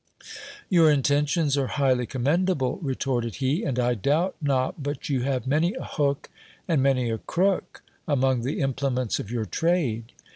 Your 0.67 0.89
intentions 0.89 1.55
are 1.59 1.67
highly 1.77 2.07
commendable, 2.07 2.77
retorted 2.81 3.35
he; 3.35 3.63
and 3.63 3.77
I 3.77 3.93
doubt 3.93 4.35
not 4.41 4.81
but 4.81 5.09
you 5.09 5.21
have 5.21 5.45
many 5.45 5.75
a 5.75 5.83
hook 5.83 6.27
and 6.67 6.81
many 6.81 7.11
a 7.11 7.19
crook 7.19 7.83
among 8.07 8.41
the 8.41 8.61
implements 8.61 9.19
of 9.19 9.29
your 9.29 9.45
trade. 9.45 10.11